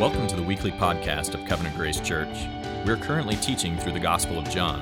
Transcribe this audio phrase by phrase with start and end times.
[0.00, 2.48] Welcome to the weekly podcast of Covenant Grace Church.
[2.86, 4.80] We're currently teaching through the Gospel of John.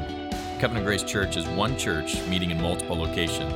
[0.60, 3.53] Covenant Grace Church is one church meeting in multiple locations.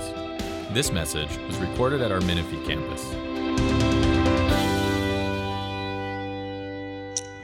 [0.75, 3.05] This message was recorded at our Menifee campus.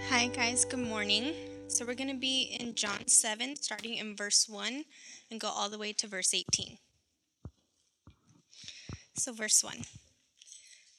[0.09, 0.64] Hi, guys.
[0.64, 1.32] Good morning.
[1.69, 4.85] So, we're going to be in John 7, starting in verse 1,
[5.30, 6.79] and go all the way to verse 18.
[9.14, 9.85] So, verse 1.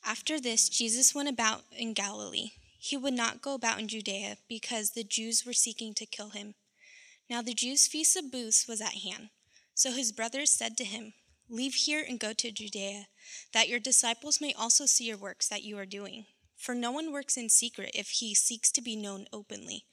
[0.05, 2.51] After this, Jesus went about in Galilee.
[2.81, 6.55] He would not go about in Judea because the Jews were seeking to kill him.
[7.29, 9.29] Now, the Jews' feast of booths was at hand.
[9.75, 11.13] So his brothers said to him,
[11.49, 13.07] Leave here and go to Judea,
[13.53, 16.25] that your disciples may also see your works that you are doing.
[16.57, 19.85] For no one works in secret if he seeks to be known openly.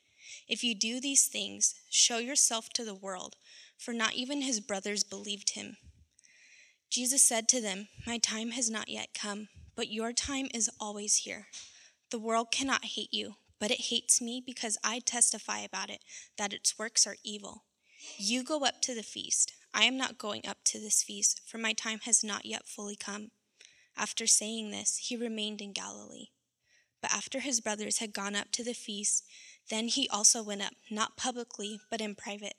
[0.49, 3.37] If you do these things, show yourself to the world,
[3.77, 5.77] for not even his brothers believed him.
[6.89, 11.17] Jesus said to them, My time has not yet come, but your time is always
[11.19, 11.47] here.
[12.11, 16.05] The world cannot hate you, but it hates me because I testify about it
[16.39, 17.65] that its works are evil.
[18.17, 19.55] You go up to the feast.
[19.75, 22.97] I am not going up to this feast, for my time has not yet fully
[22.97, 23.31] come.
[23.97, 26.29] After saying this, he remained in Galilee.
[27.03, 29.25] But after his brothers had gone up to the feast,
[29.69, 32.55] then he also went up, not publicly, but in private.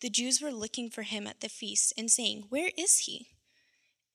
[0.00, 3.28] The Jews were looking for him at the feast and saying, Where is he?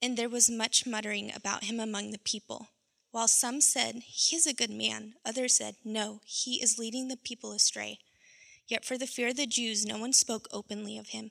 [0.01, 2.69] And there was much muttering about him among the people.
[3.13, 7.15] While some said, He is a good man, others said, No, he is leading the
[7.15, 7.99] people astray.
[8.67, 11.29] Yet for the fear of the Jews, no one spoke openly of him.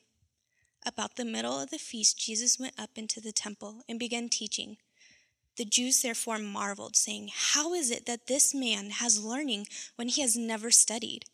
[0.86, 4.76] About the middle of the feast, Jesus went up into the temple and began teaching.
[5.56, 9.66] The Jews therefore marveled, saying, How is it that this man has learning
[9.96, 11.24] when he has never studied?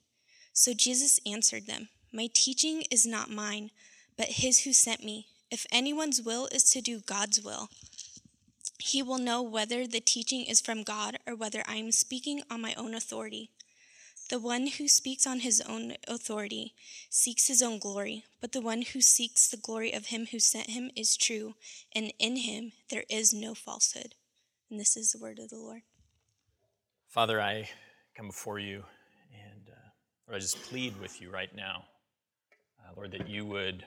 [0.55, 3.71] So Jesus answered them, My teaching is not mine,
[4.17, 5.27] but his who sent me.
[5.51, 7.69] If anyone's will is to do God's will,
[8.79, 12.61] he will know whether the teaching is from God or whether I am speaking on
[12.61, 13.51] my own authority.
[14.31, 16.75] The one who speaks on his own authority
[17.09, 20.71] seeks his own glory, but the one who seeks the glory of him who sent
[20.71, 21.55] him is true,
[21.95, 24.15] and in him there is no falsehood.
[24.71, 25.81] And this is the word of the Lord.
[27.09, 27.71] Father, I
[28.15, 28.85] come before you
[29.33, 29.89] and uh,
[30.27, 31.85] Lord, I just plead with you right now,
[32.81, 33.85] uh, Lord, that you would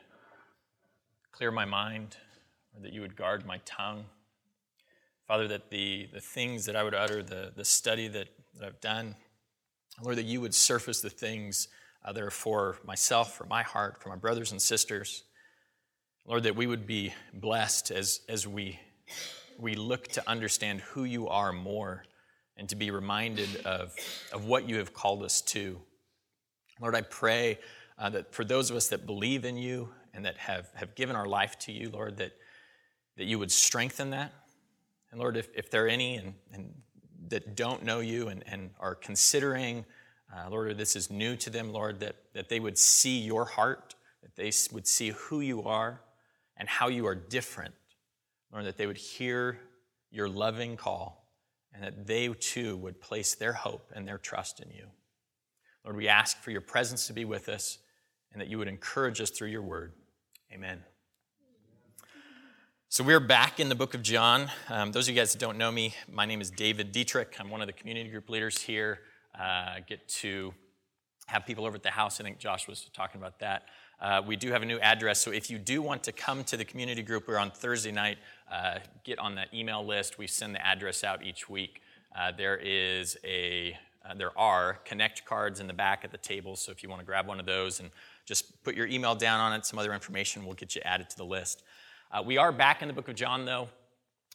[1.32, 2.18] clear my mind,
[2.74, 4.06] or that you would guard my tongue.
[5.31, 8.28] Father, that the, the things that I would utter, the, the study that,
[8.59, 9.16] that I've done,
[10.03, 11.69] Lord, that you would surface the things
[12.03, 15.24] uh, that are for myself, for my heart, for my brothers and sisters.
[16.25, 18.78] Lord, that we would be blessed as, as we,
[19.58, 22.03] we look to understand who you are more
[22.58, 23.96] and to be reminded of,
[24.34, 25.80] of what you have called us to.
[26.81, 27.58] Lord, I pray
[27.97, 31.16] uh, that for those of us that believe in you and that have, have given
[31.16, 32.34] our life to you, Lord, that,
[33.16, 34.34] that you would strengthen that.
[35.12, 36.74] And Lord, if, if there are any and, and
[37.30, 39.86] that don't know you and, and are considering,
[40.34, 43.96] uh, Lord, this is new to them, Lord, that, that they would see your heart,
[44.24, 46.02] that they would see who you are
[46.58, 47.74] and how you are different.
[48.52, 49.60] Lord, that they would hear
[50.12, 51.26] your loving call
[51.74, 54.88] and that they too would place their hope and their trust in you.
[55.86, 57.80] Lord, we ask for your presence to be with us
[58.32, 59.94] and that you would encourage us through your word.
[60.54, 60.84] Amen.
[62.94, 64.52] So we're back in the book of John.
[64.68, 67.38] Um, those of you guys that don't know me, my name is David Dietrich.
[67.40, 69.00] I'm one of the community group leaders here.
[69.34, 70.53] Uh, get to
[71.28, 72.19] have people over at the house.
[72.19, 73.63] I think Josh was talking about that.
[74.02, 76.57] Uh, we do have a new address, so if you do want to come to
[76.57, 78.18] the community group, we're on Thursday night.
[78.52, 80.18] Uh, get on that email list.
[80.18, 81.81] We send the address out each week.
[82.13, 83.73] Uh, there is a
[84.03, 87.00] uh, there are connect cards in the back at the table, so if you want
[87.00, 87.90] to grab one of those and
[88.25, 91.16] just put your email down on it, some other information we'll get you added to
[91.16, 91.63] the list.
[92.14, 93.70] Uh, we are back in the book of John, though.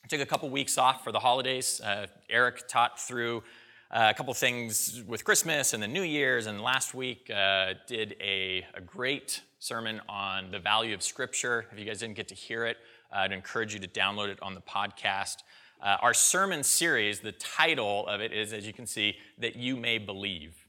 [0.03, 1.79] I took a couple weeks off for the holidays.
[1.79, 3.43] Uh, Eric taught through
[3.91, 8.17] uh, a couple things with Christmas and the New Year's, and last week uh, did
[8.19, 11.67] a, a, great sermon on the value of Scripture.
[11.71, 12.79] If you guys didn't get to hear it,
[13.13, 15.43] I'd encourage you to download it on the podcast.
[15.83, 19.77] Uh, our sermon series, the title of it is, as you can see, That You
[19.77, 20.67] May Believe.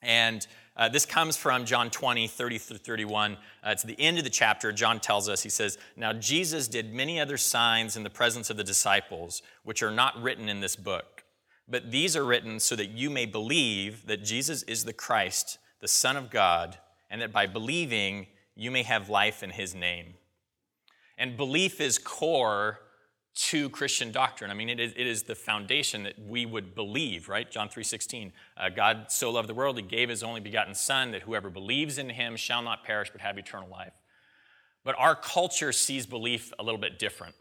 [0.00, 0.46] And
[0.80, 3.34] uh, this comes from John 20, 30 through 31.
[3.34, 3.36] Uh,
[3.66, 4.72] it's the end of the chapter.
[4.72, 8.56] John tells us, he says, Now Jesus did many other signs in the presence of
[8.56, 11.24] the disciples, which are not written in this book.
[11.68, 15.86] But these are written so that you may believe that Jesus is the Christ, the
[15.86, 16.78] Son of God,
[17.10, 20.14] and that by believing you may have life in his name.
[21.18, 22.80] And belief is core
[23.40, 24.50] to Christian doctrine.
[24.50, 27.50] I mean, it is, it is the foundation that we would believe, right?
[27.50, 31.22] John 3.16, uh, God so loved the world, he gave his only begotten son that
[31.22, 33.94] whoever believes in him shall not perish but have eternal life.
[34.84, 37.34] But our culture sees belief a little bit different.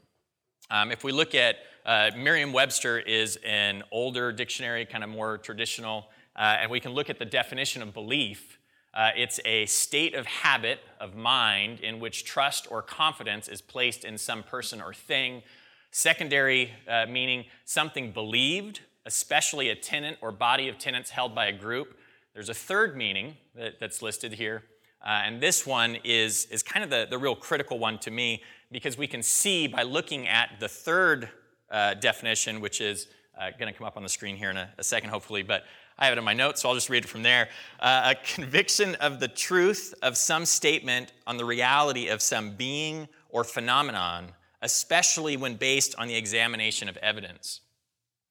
[0.71, 5.37] Um, if we look at uh, Merriam Webster is an older dictionary, kind of more
[5.37, 6.07] traditional,
[6.37, 8.57] uh, and we can look at the definition of belief.
[8.93, 14.05] Uh, it's a state of habit of mind in which trust or confidence is placed
[14.05, 15.43] in some person or thing.
[15.91, 21.53] Secondary uh, meaning something believed, especially a tenant or body of tenants held by a
[21.53, 21.97] group.
[22.33, 24.63] There's a third meaning that, that's listed here,
[25.01, 28.43] uh, and this one is, is kind of the, the real critical one to me
[28.71, 31.29] because we can see by looking at the third
[31.71, 33.07] uh, definition, which is
[33.39, 35.63] uh, going to come up on the screen here in a, a, second, hopefully, but
[35.97, 37.49] I have it in my notes, so I'll just read it from there.
[37.79, 43.07] Uh, a conviction of the truth of some statement on the reality of some being
[43.29, 47.61] or phenomenon, especially when based on the examination of evidence.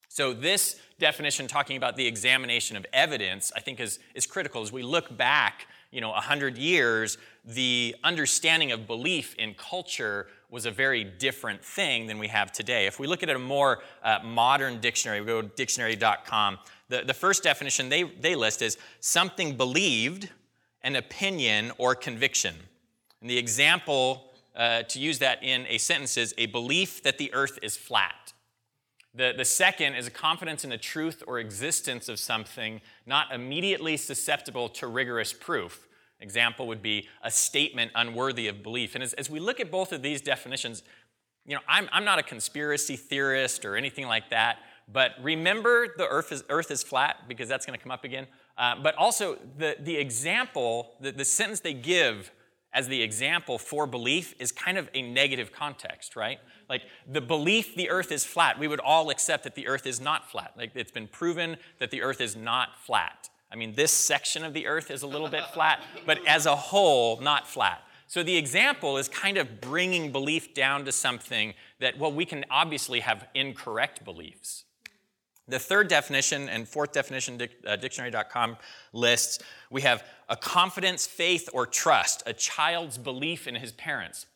[0.09, 4.73] So, this definition, talking about the examination of evidence, I think is, is critical as
[4.73, 10.71] we look back you know, 100 years, the understanding of belief in culture was a
[10.71, 12.87] very different thing than we have today.
[12.87, 16.59] If we look at a more uh, modern dictionary, we go to dictionary.com,
[16.89, 20.29] the, the first definition they, they list is something believed,
[20.83, 22.55] an opinion, or conviction.
[23.21, 24.28] And the example
[24.58, 28.32] uh, to use that in a sentence is a belief that the earth is flat.
[29.14, 33.96] The, the second is a confidence in the truth or existence of something not immediately
[33.96, 35.88] susceptible to rigorous proof.
[36.20, 38.94] Example would be a statement unworthy of belief.
[38.94, 40.82] And as, as we look at both of these definitions,
[41.46, 44.58] you know, I'm, I'm not a conspiracy theorist or anything like that,
[44.93, 48.26] but remember the earth is, earth is flat because that's going to come up again.
[48.56, 52.32] Uh, but also, the, the example, the, the sentence they give
[52.73, 56.38] as the example for belief is kind of a negative context, right?
[56.69, 60.00] Like the belief the earth is flat, we would all accept that the earth is
[60.00, 60.53] not flat.
[60.56, 63.31] Like it's been proven that the earth is not flat.
[63.50, 66.55] I mean, this section of the earth is a little bit flat, but as a
[66.55, 67.82] whole, not flat.
[68.06, 72.44] So the example is kind of bringing belief down to something that, well, we can
[72.50, 74.65] obviously have incorrect beliefs.
[75.49, 78.56] The third definition and fourth definition, uh, dictionary.com
[78.93, 79.39] lists,
[79.71, 84.27] we have a confidence, faith, or trust, a child's belief in his parents.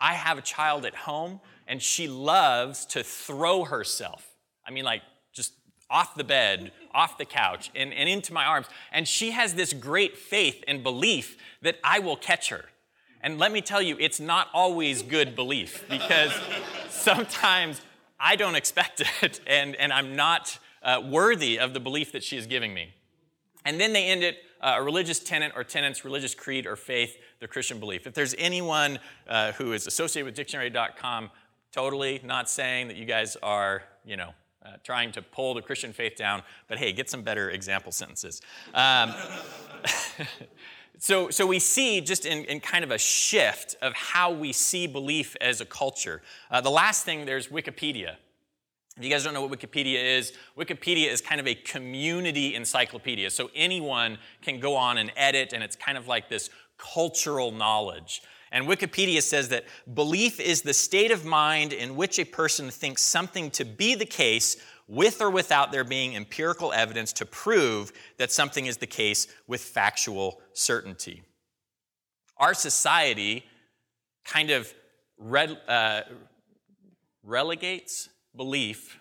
[0.00, 4.26] I have a child at home and she loves to throw herself.
[4.66, 5.02] I mean, like
[5.32, 5.52] just
[5.90, 8.66] off the bed, off the couch, and, and into my arms.
[8.92, 12.66] And she has this great faith and belief that I will catch her.
[13.20, 16.32] And let me tell you, it's not always good belief because
[16.88, 17.80] sometimes
[18.20, 22.36] I don't expect it and, and I'm not uh, worthy of the belief that she
[22.36, 22.94] is giving me.
[23.64, 27.16] And then they end it uh, a religious tenet or tenants, religious creed or faith,
[27.38, 28.06] their Christian belief.
[28.06, 31.30] If there's anyone uh, who is associated with dictionary.com
[31.72, 34.30] Totally not saying that you guys are, you know,
[34.64, 38.42] uh, trying to pull the Christian faith down, but hey, get some better example sentences.
[38.74, 39.14] Um,
[41.00, 44.86] so, so we see just in, in, kind of a shift of how we see
[44.86, 46.20] belief as a culture.
[46.50, 48.16] Uh, the last thing, there's Wikipedia.
[48.98, 53.30] If you guys don't know what Wikipedia is, Wikipedia is kind of a community encyclopedia.
[53.30, 58.20] So anyone can go on and edit, and it's kind of like this cultural knowledge.
[58.52, 59.64] And Wikipedia says that
[59.94, 64.04] belief is the state of mind in which a person thinks something to be the
[64.04, 64.58] case
[64.90, 69.60] with or without there being empirical evidence to prove that something is the case with
[69.60, 71.22] factual certainty.
[72.36, 73.44] Our society
[74.24, 74.74] kind of
[75.68, 76.00] uh,
[77.22, 78.98] relegates belief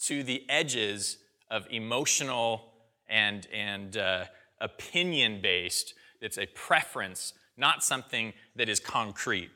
[0.00, 1.18] to the edges
[1.48, 2.72] of emotional
[3.08, 4.24] and, and uh,
[4.60, 5.94] opinion based.
[6.20, 9.50] It's a preference not something that is concrete.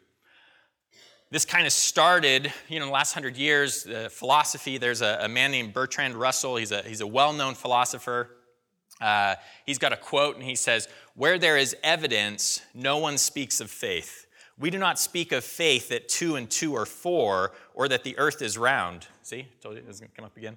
[1.30, 4.78] This kind of started, you know, in the last hundred years, philosophy.
[4.78, 6.56] There's a, a, man named Bertrand Russell.
[6.56, 8.30] He's a, he's a well known philosopher.
[8.98, 9.34] Uh,
[9.66, 13.70] he's got a quote, and he says, Where there is evidence, no one speaks of
[13.70, 14.26] faith.
[14.58, 18.18] We do not speak of faith that two and two are four, or that the
[18.18, 19.06] earth is round.
[19.22, 20.56] See, told you it was going to come up again.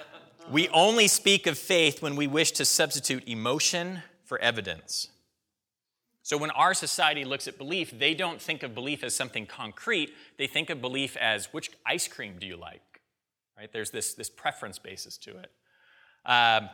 [0.50, 5.08] we only speak of faith when we wish to substitute emotion for evidence.
[6.22, 10.10] So when our society looks at belief, they don't think of belief as something concrete.
[10.38, 13.00] They think of belief as which ice cream do you like?
[13.56, 13.72] Right?
[13.72, 15.50] There's this, this preference basis to it.
[16.26, 16.68] Um,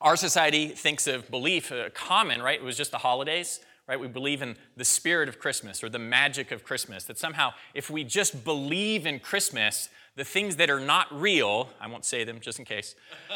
[0.00, 2.60] our society thinks of belief uh, common, right?
[2.60, 3.98] It was just the holidays, right?
[3.98, 7.04] We believe in the spirit of Christmas or the magic of Christmas.
[7.04, 11.86] That somehow, if we just believe in Christmas, the things that are not real, I
[11.86, 12.94] won't say them just in case,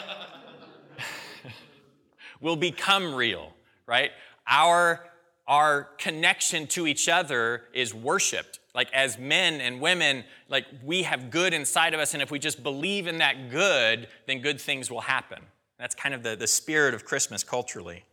[2.40, 3.52] will become real,
[3.86, 4.10] right?
[4.46, 5.06] Our
[5.50, 8.60] our connection to each other is worshiped.
[8.72, 12.38] Like as men and women, like we have good inside of us, and if we
[12.38, 15.40] just believe in that good, then good things will happen.
[15.76, 18.04] That's kind of the, the spirit of Christmas culturally.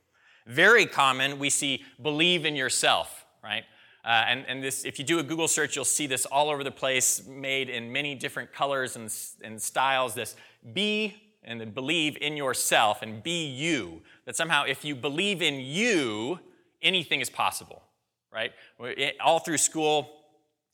[0.48, 3.65] Very common, we see believe in yourself, right?
[4.03, 6.63] Uh, and and this, if you do a Google search, you'll see this all over
[6.63, 9.13] the place, made in many different colors and,
[9.44, 10.15] and styles.
[10.15, 10.36] This
[10.74, 14.01] be and believe in yourself and be you.
[14.25, 16.39] That somehow, if you believe in you,
[16.82, 17.82] anything is possible,
[18.32, 18.52] right?
[19.20, 20.10] All through school,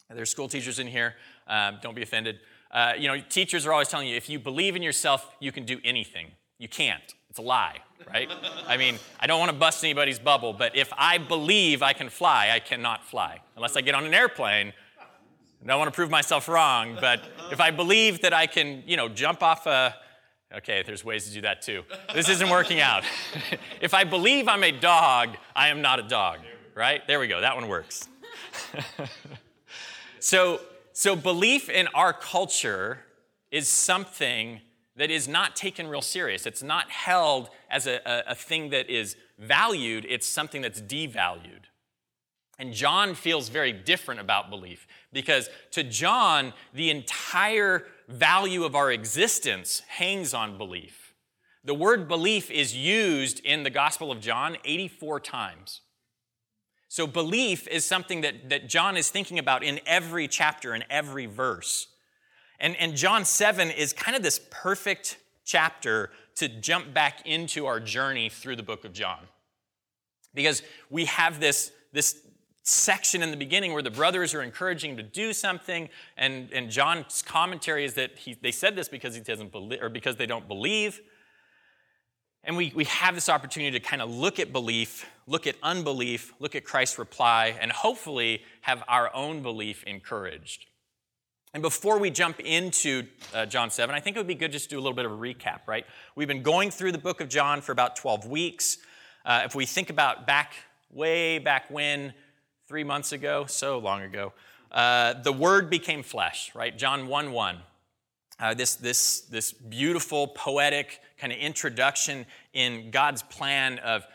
[0.10, 1.16] there's school teachers in here.
[1.48, 2.40] Um, don't be offended.
[2.72, 5.66] Uh, you know, teachers are always telling you if you believe in yourself, you can
[5.66, 6.32] do anything.
[6.58, 7.14] You can't.
[7.30, 8.30] It's a lie, right?
[8.68, 12.10] I mean, I don't want to bust anybody's bubble, but if I believe I can
[12.10, 13.42] fly, I cannot fly.
[13.56, 14.74] Unless I get on an airplane,
[15.64, 18.98] I don't want to prove myself wrong, but if I believe that I can, you
[18.98, 19.96] know, jump off a,
[20.56, 21.84] Okay, there's ways to do that too.
[22.14, 23.04] This isn't working out.
[23.82, 26.40] if I believe I'm a dog, I am not a dog,
[26.76, 27.06] right?
[27.08, 28.08] There we go, that one works.
[30.20, 33.00] so, so, belief in our culture
[33.50, 34.62] is something
[34.96, 36.46] that is not taken real serious.
[36.46, 41.66] It's not held as a, a, a thing that is valued, it's something that's devalued.
[42.60, 48.92] And John feels very different about belief because to John, the entire value of our
[48.92, 51.14] existence hangs on belief.
[51.64, 55.82] The word belief is used in the Gospel of John 84 times.
[56.90, 61.26] So, belief is something that, that John is thinking about in every chapter, in every
[61.26, 61.88] verse.
[62.60, 67.80] And, and John 7 is kind of this perfect chapter to jump back into our
[67.80, 69.20] journey through the book of John.
[70.34, 72.16] Because we have this, this
[72.64, 76.70] section in the beginning where the brothers are encouraging him to do something, and, and
[76.70, 80.26] John's commentary is that he, they said this because he doesn't believe, or because they
[80.26, 81.02] don't believe.
[82.46, 86.34] And we, we have this opportunity to kind of look at belief, look at unbelief,
[86.40, 90.66] look at Christ's reply, and hopefully have our own belief encouraged.
[91.54, 93.04] And before we jump into
[93.34, 95.06] uh, John 7, I think it would be good just to do a little bit
[95.06, 95.86] of a recap, right?
[96.16, 98.80] We've been going through the book of John for about 12 weeks.
[99.24, 100.54] Uh, if we think about back,
[100.90, 102.14] way back when,
[102.68, 104.34] three months ago, so long ago,
[104.72, 106.78] uh, the Word became flesh, right?
[106.78, 107.58] John 1 1.
[108.40, 114.06] Uh, this, this, this beautiful, poetic kind of introduction in God's plan of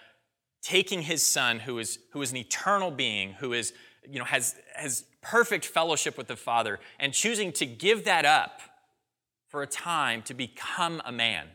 [0.61, 3.73] taking his son, who is, who is an eternal being, who is,
[4.09, 8.61] you know, has, has perfect fellowship with the Father, and choosing to give that up
[9.47, 11.47] for a time to become a man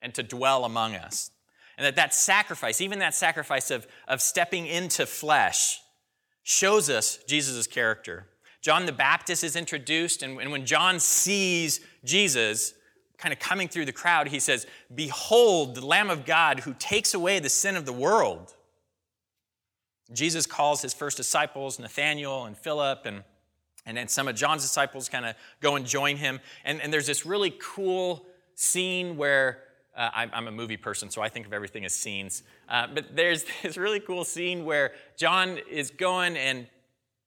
[0.00, 1.30] and to dwell among us.
[1.76, 5.80] And that that sacrifice, even that sacrifice of, of stepping into flesh,
[6.48, 8.28] shows us Jesus' character.
[8.62, 12.72] John the Baptist is introduced, and when John sees Jesus
[13.18, 17.14] kind of coming through the crowd, he says, Behold, the Lamb of God who takes
[17.14, 18.54] away the sin of the world.
[20.12, 23.24] Jesus calls his first disciples, Nathaniel and Philip, and,
[23.84, 26.38] and then some of John's disciples kind of go and join him.
[26.64, 28.24] And, and there's this really cool
[28.54, 29.64] scene where
[29.96, 32.42] uh, I'm, I'm, a movie person, so I think of everything as scenes.
[32.68, 36.66] Uh, but there's this really cool scene where John is going and,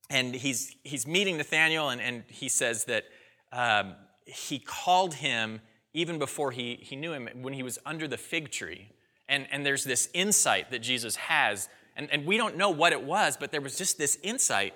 [0.10, 3.06] and he's, he's meeting Nathaniel, and, and he says that
[3.52, 3.96] um,
[4.26, 5.62] he called him
[5.94, 8.90] even before he, he knew him when he was under the fig tree.
[9.28, 13.04] And, and there's this insight that Jesus has, and, and we don't know what it
[13.04, 14.74] was, but there was just this insight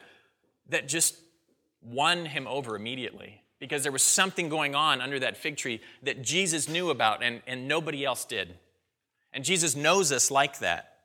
[0.70, 1.18] that just
[1.82, 6.22] won him over immediately because there was something going on under that fig tree that
[6.22, 8.56] Jesus knew about and, and nobody else did.
[9.32, 10.98] And Jesus knows us like that.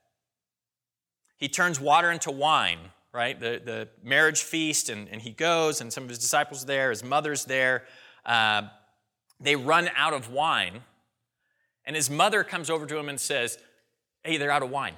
[1.37, 2.81] He turns water into wine,
[3.13, 3.39] right?
[3.39, 7.05] The, the marriage feast, and, and he goes, and some of his disciples there, his
[7.05, 7.85] mother's there.
[8.27, 8.63] Uh,
[9.39, 10.81] they run out of wine,
[11.85, 13.57] and his mother comes over to him and says,
[14.25, 14.95] Hey, they're out of wine.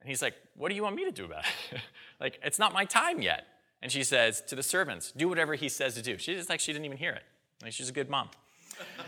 [0.00, 1.80] And he's like, What do you want me to do about it?
[2.20, 3.46] like, it's not my time yet.
[3.82, 6.18] And she says to the servants, Do whatever he says to do.
[6.18, 7.22] She's like she didn't even hear it.
[7.62, 8.30] Like she's a good mom.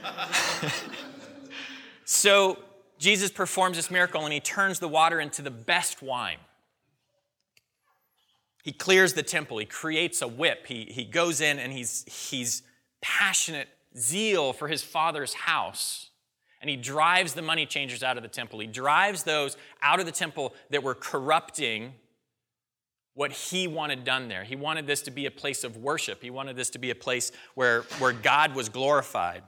[2.04, 2.58] so
[2.98, 6.38] Jesus performs this miracle and he turns the water into the best wine.
[8.64, 12.62] He clears the temple, he creates a whip, he, he goes in and he's, he's
[13.00, 16.10] passionate zeal for his father's house.
[16.60, 18.58] And he drives the money changers out of the temple.
[18.58, 21.92] He drives those out of the temple that were corrupting
[23.18, 24.44] what he wanted done there.
[24.44, 26.22] He wanted this to be a place of worship.
[26.22, 29.42] He wanted this to be a place where, where God was glorified.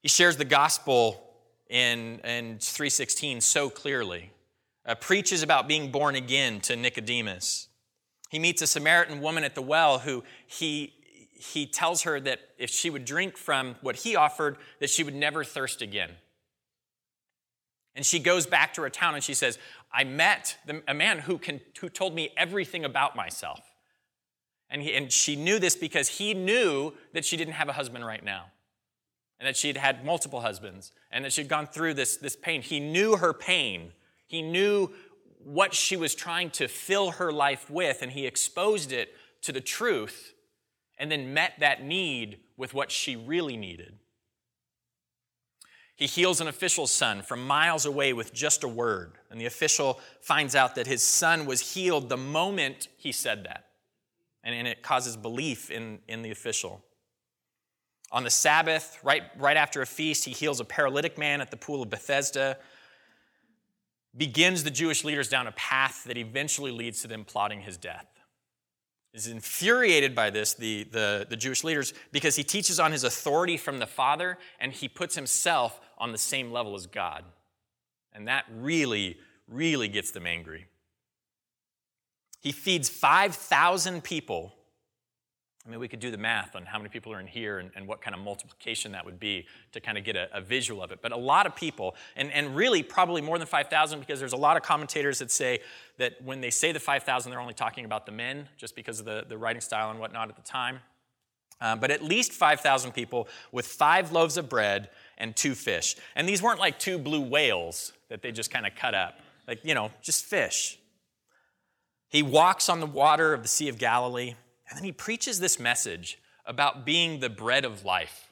[0.00, 1.22] He shares the gospel
[1.68, 4.30] in, in 316 so clearly.
[4.86, 7.68] Uh, preaches about being born again to Nicodemus.
[8.30, 10.94] He meets a Samaritan woman at the well who he,
[11.34, 15.14] he tells her that if she would drink from what he offered, that she would
[15.14, 16.12] never thirst again.
[17.94, 19.58] And she goes back to her town and she says,
[19.92, 23.60] I met the, a man who, can, who told me everything about myself.
[24.70, 28.06] And, he, and she knew this because he knew that she didn't have a husband
[28.06, 28.46] right now,
[29.38, 32.62] and that she had had multiple husbands, and that she'd gone through this, this pain.
[32.62, 33.92] He knew her pain.
[34.26, 34.90] He knew
[35.44, 39.60] what she was trying to fill her life with, and he exposed it to the
[39.60, 40.32] truth
[40.98, 43.98] and then met that need with what she really needed.
[45.96, 50.00] He heals an official's son from miles away with just a word, and the official
[50.20, 53.66] finds out that his son was healed the moment he said that.
[54.42, 56.82] And, and it causes belief in, in the official.
[58.10, 61.56] On the Sabbath, right, right after a feast, he heals a paralytic man at the
[61.56, 62.58] pool of Bethesda,
[64.16, 68.06] begins the Jewish leaders down a path that eventually leads to them plotting his death.
[69.14, 73.58] Is infuriated by this, the, the, the Jewish leaders, because he teaches on his authority
[73.58, 77.24] from the Father and he puts himself on the same level as God.
[78.14, 80.66] And that really, really gets them angry.
[82.40, 84.54] He feeds 5,000 people
[85.64, 87.70] I mean, we could do the math on how many people are in here and,
[87.76, 90.82] and what kind of multiplication that would be to kind of get a, a, visual
[90.82, 90.98] of it.
[91.00, 94.36] But a lot of people, and, and really probably more than 5,000, because there's a
[94.36, 95.60] lot of commentators that say
[95.98, 99.06] that when they say the 5,000, they're only talking about the men, just because of
[99.06, 100.80] the, the writing style and whatnot at the time.
[101.60, 105.94] Um, but at least 5,000 people with five loaves of bread and two fish.
[106.16, 109.64] And these weren't like two blue whales that they just kind of cut up, like,
[109.64, 110.76] you know, just fish.
[112.08, 114.34] He walks on the water of the Sea of Galilee.
[114.72, 118.30] And then he preaches this message about being the bread of life.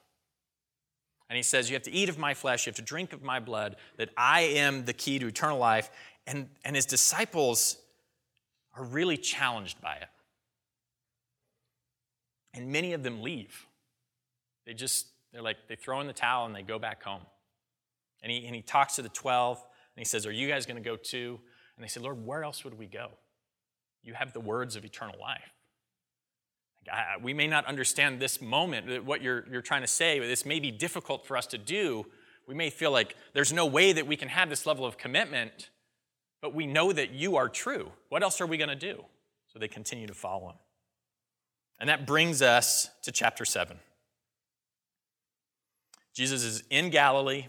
[1.29, 3.23] And he says, You have to eat of my flesh, you have to drink of
[3.23, 5.91] my blood, that I am the key to eternal life.
[6.27, 7.77] And, and his disciples
[8.75, 10.09] are really challenged by it.
[12.55, 13.67] And many of them leave.
[14.65, 17.27] They just, they're like, they throw in the towel and they go back home.
[18.23, 20.83] And he, and he talks to the 12 and he says, Are you guys going
[20.83, 21.39] to go too?
[21.77, 23.11] And they say, Lord, where else would we go?
[24.03, 25.53] You have the words of eternal life
[27.23, 30.19] we may not understand this moment, uh, what you're, you're trying to say.
[30.19, 32.07] This may be difficult for us to do.
[32.47, 35.71] We may feel like there's no way that we can have this level of commitment,
[36.41, 37.93] but we know that you are true.
[38.09, 39.05] What else are we going to do?
[39.53, 40.57] So they continue to follow him.
[41.79, 43.77] And that brings us to chapter 7.
[46.15, 47.47] Jesus is in Galilee.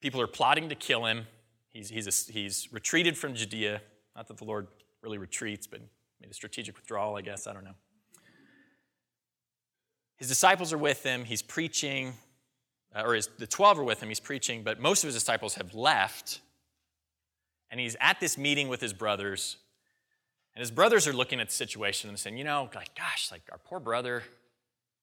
[0.00, 1.26] People are plotting to kill him.
[1.70, 3.82] He's, he's, a, he's retreated from Judea.
[4.14, 4.68] Not that the Lord
[5.02, 5.80] really retreats, but
[6.22, 7.46] A strategic withdrawal, I guess.
[7.46, 7.74] I don't know.
[10.16, 11.24] His disciples are with him.
[11.24, 12.14] He's preaching,
[12.94, 14.08] uh, or his, the 12 are with him.
[14.08, 16.40] He's preaching, but most of his disciples have left.
[17.70, 19.58] And he's at this meeting with his brothers.
[20.54, 23.42] And his brothers are looking at the situation and saying, you know, like, gosh, like
[23.52, 24.22] our poor brother,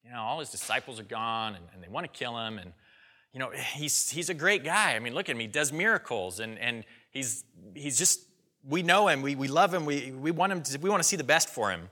[0.04, 2.58] you know, all his disciples are gone and, and they want to kill him.
[2.58, 2.73] And,
[3.34, 4.95] you know, he's, he's a great guy.
[4.95, 5.39] I mean, look at him.
[5.39, 7.43] He does miracles and, and he's,
[7.76, 8.21] he's just
[8.67, 11.08] we know him, we, we love him, we, we, want him to, we want to
[11.08, 11.89] see the best for him.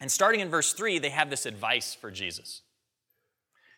[0.00, 2.62] And starting in verse 3, they have this advice for Jesus.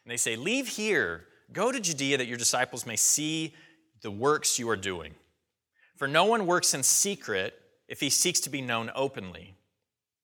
[0.05, 3.55] And they say, Leave here, go to Judea that your disciples may see
[4.03, 5.15] the works you are doing.
[5.97, 7.55] For no one works in secret
[7.89, 9.55] if he seeks to be known openly.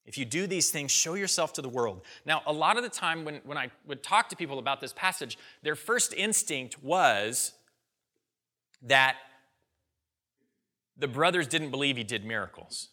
[0.06, 2.00] If you do these things, show yourself to the world.
[2.24, 4.92] Now, a lot of the time when, when I would talk to people about this
[4.94, 7.52] passage, their first instinct was
[8.82, 9.16] that
[10.98, 12.88] the brothers didn't believe he did miracles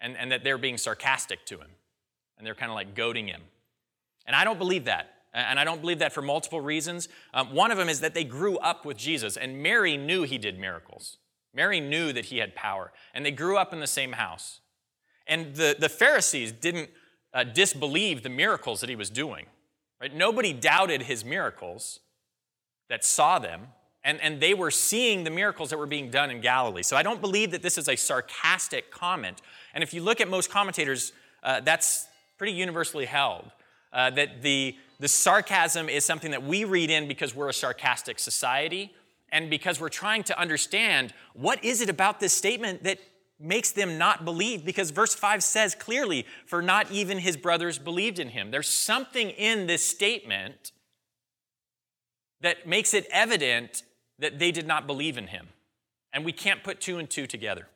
[0.00, 1.70] and, and that they're being sarcastic to him
[2.38, 3.42] and they're kind of like goading him.
[4.26, 5.12] And I don't believe that.
[5.32, 7.08] And I don't believe that for multiple reasons.
[7.34, 10.38] Um, one of them is that they grew up with Jesus, and Mary knew he
[10.38, 11.18] did miracles.
[11.52, 14.60] Mary knew that he had power, and they grew up in the same house.
[15.26, 16.88] And the, the Pharisees didn't
[17.34, 19.46] uh, disbelieve the miracles that he was doing.
[20.00, 20.14] Right?
[20.14, 22.00] Nobody doubted his miracles
[22.88, 23.68] that saw them
[24.06, 26.84] and, and they were seeing the miracles that were being done in Galilee.
[26.84, 29.42] So I don't believe that this is a sarcastic comment.
[29.74, 32.06] And if you look at most commentators, uh, that's
[32.38, 33.50] pretty universally held.
[33.92, 38.20] Uh, that the, the sarcasm is something that we read in because we're a sarcastic
[38.20, 38.94] society
[39.32, 43.00] and because we're trying to understand what is it about this statement that
[43.40, 48.18] makes them not believe because verse 5 says clearly for not even his brothers believed
[48.18, 50.72] in him there's something in this statement
[52.40, 53.82] that makes it evident
[54.18, 55.48] that they did not believe in him.
[56.12, 57.68] And we can't put two and two together.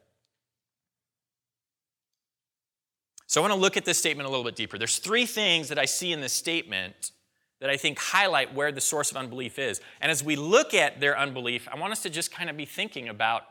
[3.26, 4.76] So I want to look at this statement a little bit deeper.
[4.76, 7.12] There's three things that I see in this statement
[7.60, 9.80] that I think highlight where the source of unbelief is.
[10.00, 12.64] And as we look at their unbelief, I want us to just kind of be
[12.64, 13.42] thinking about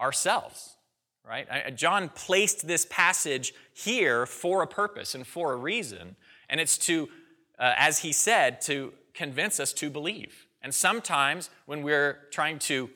[0.00, 0.76] ourselves,
[1.26, 1.74] right?
[1.76, 6.16] John placed this passage here for a purpose and for a reason,
[6.48, 7.08] and it's to,
[7.58, 10.46] uh, as he said, to convince us to believe.
[10.62, 12.90] And sometimes when we're trying to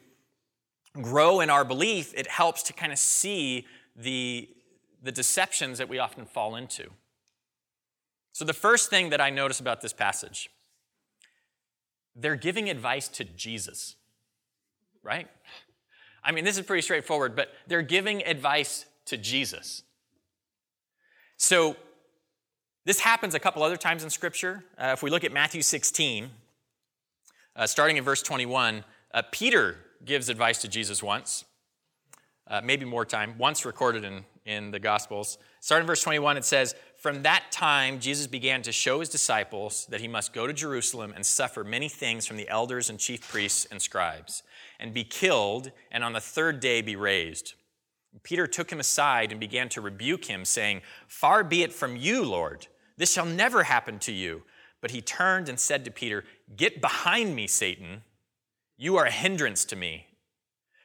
[1.00, 4.48] grow in our belief, it helps to kind of see the,
[5.02, 6.90] the deceptions that we often fall into.
[8.32, 10.50] So, the first thing that I notice about this passage,
[12.16, 13.94] they're giving advice to Jesus,
[15.02, 15.28] right?
[16.24, 19.82] I mean, this is pretty straightforward, but they're giving advice to Jesus.
[21.36, 21.76] So,
[22.84, 24.64] this happens a couple other times in Scripture.
[24.76, 26.30] Uh, if we look at Matthew 16,
[27.56, 31.44] uh, starting in verse 21, uh, Peter gives advice to Jesus once,
[32.48, 35.38] uh, maybe more time, once recorded in, in the Gospels.
[35.60, 39.86] Starting in verse 21, it says, From that time, Jesus began to show his disciples
[39.90, 43.26] that he must go to Jerusalem and suffer many things from the elders and chief
[43.28, 44.42] priests and scribes,
[44.78, 47.54] and be killed, and on the third day be raised.
[48.22, 52.24] Peter took him aside and began to rebuke him, saying, Far be it from you,
[52.24, 52.66] Lord.
[52.96, 54.42] This shall never happen to you.
[54.84, 58.02] But he turned and said to Peter, Get behind me, Satan.
[58.76, 60.08] You are a hindrance to me.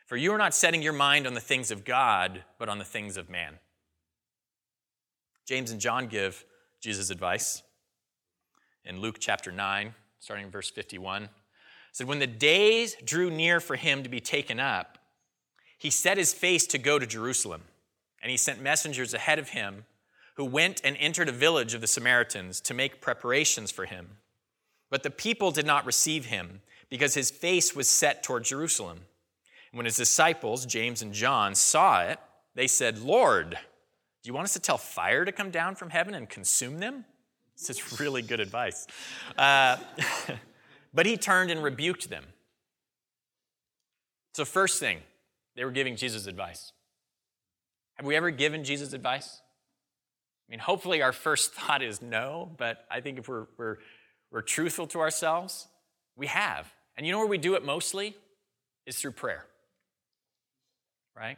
[0.06, 2.86] For you are not setting your mind on the things of God, but on the
[2.86, 3.60] things of man.
[5.46, 6.46] James and John give
[6.80, 7.62] Jesus advice
[8.86, 11.28] in Luke chapter 9, starting in verse 51.
[11.92, 14.98] said, When the days drew near for him to be taken up,
[15.78, 17.64] he set his face to go to Jerusalem,
[18.22, 19.84] and he sent messengers ahead of him
[20.40, 24.08] who went and entered a village of the Samaritans to make preparations for him.
[24.90, 29.02] But the people did not receive him because his face was set toward Jerusalem.
[29.74, 32.20] When his disciples, James and John, saw it,
[32.56, 36.14] they said, Lord, do you want us to tell fire to come down from heaven
[36.14, 37.04] and consume them?
[37.58, 38.88] This is really good advice.
[39.38, 39.76] Uh,
[40.94, 42.24] but he turned and rebuked them.
[44.36, 45.00] So, first thing,
[45.58, 46.72] they were giving Jesus advice.
[47.96, 49.42] Have we ever given Jesus advice?
[50.50, 53.78] I mean, hopefully our first thought is no, but I think if we're, we're,
[54.32, 55.68] we're truthful to ourselves,
[56.16, 56.72] we have.
[56.98, 58.16] And you know where we do it mostly?
[58.86, 59.46] Is through prayer.
[61.16, 61.38] Right?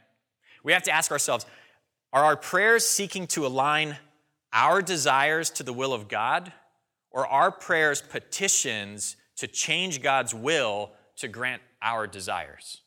[0.64, 1.44] We have to ask ourselves
[2.12, 3.96] are our prayers seeking to align
[4.52, 6.52] our desires to the will of God,
[7.10, 12.82] or are prayers petitions to change God's will to grant our desires?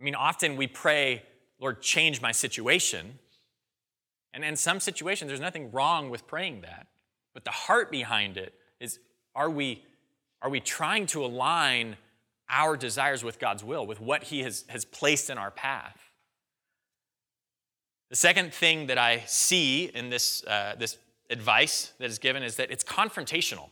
[0.00, 1.22] I mean, often we pray,
[1.60, 3.18] Lord, change my situation.
[4.34, 6.86] And in some situations, there's nothing wrong with praying that.
[7.34, 8.98] But the heart behind it is
[9.34, 9.84] are we,
[10.40, 11.96] are we trying to align
[12.48, 15.96] our desires with God's will, with what He has, has placed in our path?
[18.10, 20.98] The second thing that I see in this, uh, this
[21.30, 23.70] advice that is given is that it's confrontational.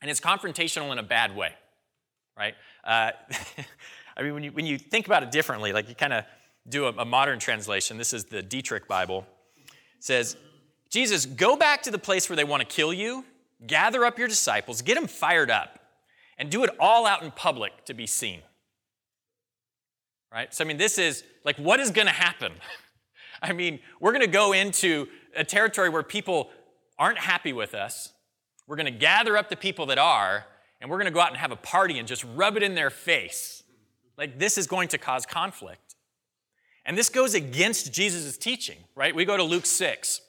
[0.00, 1.52] And it's confrontational in a bad way,
[2.36, 2.54] right?
[2.84, 3.10] Uh,
[4.16, 6.24] I mean, when you, when you think about it differently, like you kind of
[6.68, 9.26] do a, a modern translation, this is the Dietrich Bible
[10.00, 10.36] says,
[10.90, 13.24] Jesus, go back to the place where they want to kill you,
[13.66, 15.78] gather up your disciples, get them fired up,
[16.36, 18.40] and do it all out in public to be seen.
[20.32, 20.52] Right?
[20.52, 22.52] So, I mean, this is like, what is going to happen?
[23.42, 26.50] I mean, we're going to go into a territory where people
[26.98, 28.12] aren't happy with us.
[28.66, 30.44] We're going to gather up the people that are,
[30.80, 32.74] and we're going to go out and have a party and just rub it in
[32.74, 33.62] their face.
[34.16, 35.89] Like, this is going to cause conflict.
[36.86, 39.14] And this goes against Jesus' teaching, right?
[39.14, 40.20] We go to Luke 6,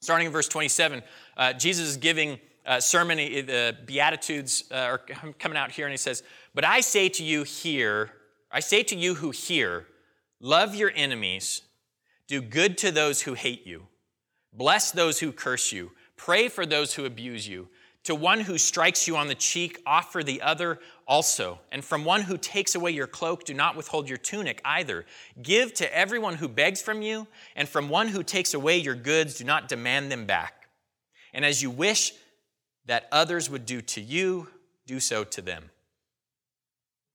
[0.00, 1.02] starting in verse 27.
[1.36, 4.98] Uh, Jesus is giving a sermon, the Beatitudes uh, are
[5.38, 6.22] coming out here, and he says,
[6.54, 8.10] But I say to you here,
[8.50, 9.86] I say to you who hear,
[10.40, 11.62] love your enemies,
[12.26, 13.86] do good to those who hate you,
[14.52, 17.68] bless those who curse you, pray for those who abuse you.
[18.06, 21.58] To one who strikes you on the cheek, offer the other also.
[21.72, 25.04] And from one who takes away your cloak, do not withhold your tunic either.
[25.42, 29.38] Give to everyone who begs from you, and from one who takes away your goods,
[29.38, 30.68] do not demand them back.
[31.34, 32.12] And as you wish
[32.84, 34.50] that others would do to you,
[34.86, 35.70] do so to them.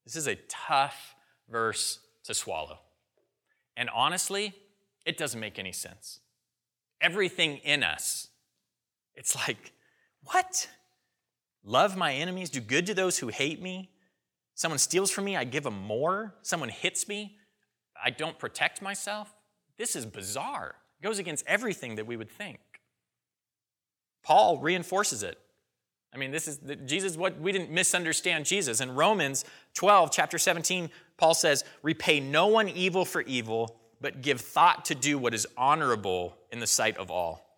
[0.04, 1.16] This is a tough
[1.50, 2.80] verse to swallow.
[3.78, 4.54] And honestly,
[5.06, 6.20] it doesn't make any sense.
[7.00, 8.28] Everything in us,
[9.16, 9.72] it's like,
[10.26, 10.68] what?
[11.64, 13.92] Love my enemies, do good to those who hate me.
[14.56, 16.36] Someone steals from me, I give them more.
[16.42, 17.38] Someone hits me,
[18.04, 19.34] I don't protect myself.
[19.78, 20.76] This is bizarre.
[21.00, 22.60] It goes against everything that we would think.
[24.24, 25.38] Paul reinforces it.
[26.14, 28.82] I mean, this is the, Jesus, what we didn't misunderstand Jesus.
[28.82, 29.46] In Romans
[29.76, 34.96] 12, chapter 17, Paul says, Repay no one evil for evil, but give thought to
[34.96, 37.51] do what is honorable in the sight of all.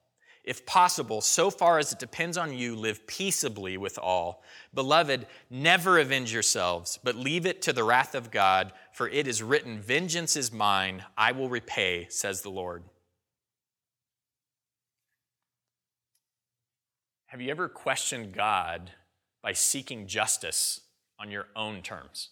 [0.43, 4.43] If possible, so far as it depends on you, live peaceably with all.
[4.73, 9.41] Beloved, never avenge yourselves, but leave it to the wrath of God, for it is
[9.41, 12.84] written, Vengeance is mine, I will repay, says the Lord.
[17.27, 18.91] Have you ever questioned God
[19.41, 20.82] by seeking justice
[21.17, 22.29] on your own terms?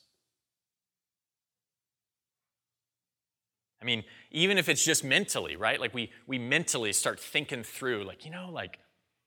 [3.81, 5.79] I mean, even if it's just mentally, right?
[5.79, 8.79] Like we, we mentally start thinking through, like, you know, like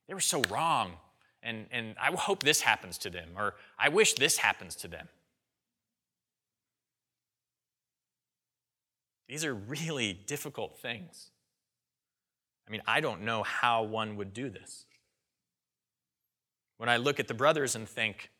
[0.09, 0.95] they were so wrong,
[1.43, 5.09] and, and I hope this happens to them, or I wish this happens to them.
[9.29, 11.31] These are really difficult things.
[12.67, 14.87] I mean, I don't know how one would do this.
[16.79, 18.31] When I look at the brothers and think,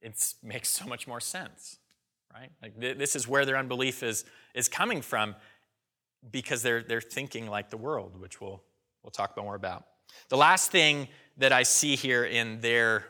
[0.00, 1.78] it makes so much more sense,
[2.38, 2.50] right?
[2.62, 5.34] Like th- this is where their unbelief is, is coming from
[6.30, 8.62] because they're, they're thinking like the world, which we'll,
[9.02, 9.84] we'll talk more about.
[10.28, 13.04] The last thing that I see here in their,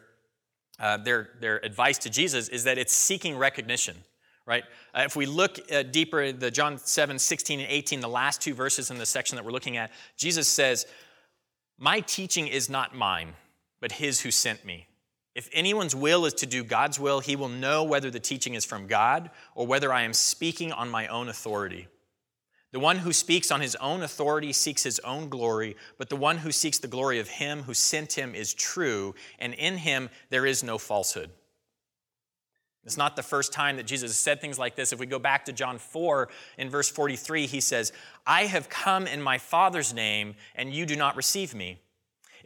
[0.78, 3.96] uh, their, their advice to Jesus is that it's seeking recognition
[4.46, 4.62] right?
[4.94, 8.54] Uh, if we look uh, deeper, the John 7, 16 and 18, the last two
[8.54, 10.86] verses in the section that we're looking at, Jesus says,
[11.78, 13.34] My teaching is not mine,
[13.80, 14.86] but his who sent me.
[15.36, 18.64] If anyone's will is to do God's will, he will know whether the teaching is
[18.64, 21.88] from God or whether I am speaking on my own authority.
[22.72, 26.38] The one who speaks on his own authority seeks his own glory, but the one
[26.38, 30.46] who seeks the glory of him who sent him is true, and in him there
[30.46, 31.28] is no falsehood.
[32.84, 34.94] It's not the first time that Jesus said things like this.
[34.94, 37.92] If we go back to John 4 in verse 43, he says,
[38.26, 41.80] I have come in my Father's name, and you do not receive me.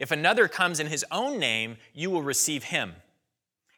[0.01, 2.95] If another comes in his own name, you will receive him.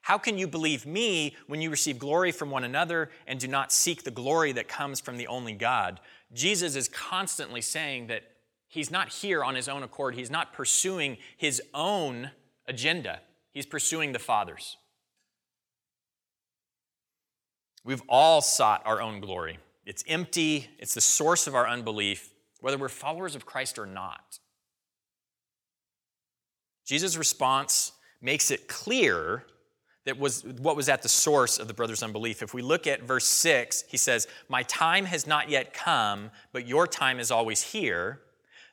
[0.03, 3.73] How can you believe me when you receive glory from one another and do not
[3.73, 5.99] seek the glory that comes from the only God?
[6.31, 8.23] Jesus is constantly saying that
[8.69, 10.15] he's not here on his own accord.
[10.15, 12.31] He's not pursuing his own
[12.69, 13.19] agenda,
[13.51, 14.77] he's pursuing the Father's.
[17.83, 19.59] We've all sought our own glory.
[19.85, 24.39] It's empty, it's the source of our unbelief, whether we're followers of Christ or not.
[26.85, 29.45] Jesus' response makes it clear
[30.05, 32.41] that was what was at the source of the brother's unbelief.
[32.41, 36.67] If we look at verse 6, he says, My time has not yet come, but
[36.67, 38.19] your time is always here.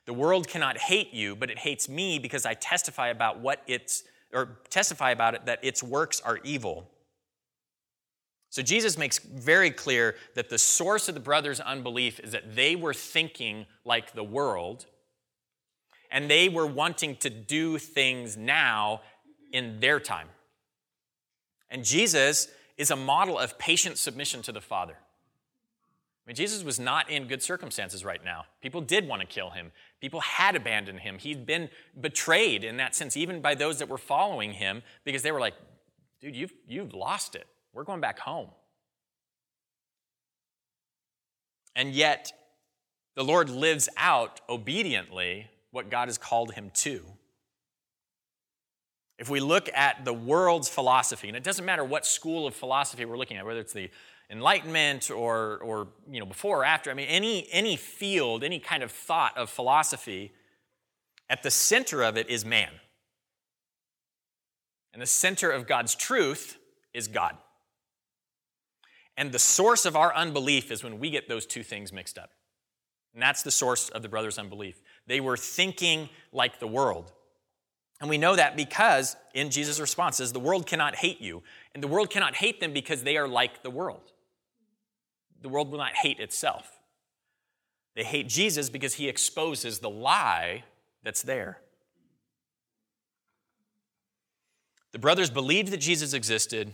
[0.05, 4.03] The world cannot hate you, but it hates me because I testify about what it's
[4.33, 6.89] or testify about it that its works are evil.
[8.49, 12.75] So Jesus makes very clear that the source of the brothers' unbelief is that they
[12.75, 14.87] were thinking like the world,
[16.11, 19.01] and they were wanting to do things now
[19.51, 20.27] in their time.
[21.69, 24.97] And Jesus is a model of patient submission to the Father.
[24.97, 28.43] I mean, Jesus was not in good circumstances right now.
[28.61, 29.71] People did want to kill him.
[30.01, 31.17] People had abandoned him.
[31.17, 31.69] He'd been
[31.99, 35.55] betrayed in that sense, even by those that were following him, because they were like,
[36.19, 37.47] dude, you've, you've lost it.
[37.73, 38.49] We're going back home.
[41.75, 42.33] And yet,
[43.15, 47.01] the Lord lives out obediently what God has called him to.
[49.17, 53.05] If we look at the world's philosophy, and it doesn't matter what school of philosophy
[53.05, 53.89] we're looking at, whether it's the
[54.29, 58.81] Enlightenment or, or you know, before or after, I mean, any, any field, any kind
[58.81, 60.31] of thought of philosophy,
[61.29, 62.71] at the center of it is man.
[64.93, 66.57] And the center of God's truth
[66.93, 67.37] is God.
[69.17, 72.31] And the source of our unbelief is when we get those two things mixed up.
[73.13, 74.81] And that's the source of the brothers' unbelief.
[75.07, 77.11] They were thinking like the world.
[77.99, 81.43] And we know that because in Jesus' response says, the world cannot hate you.
[81.73, 84.11] And the world cannot hate them because they are like the world.
[85.41, 86.79] The world will not hate itself.
[87.95, 90.63] They hate Jesus because he exposes the lie
[91.03, 91.59] that's there.
[94.91, 96.73] The brothers believed that Jesus existed,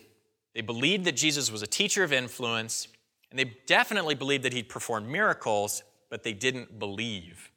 [0.55, 2.87] they believed that Jesus was a teacher of influence,
[3.29, 7.51] and they definitely believed that he'd perform miracles, but they didn't believe.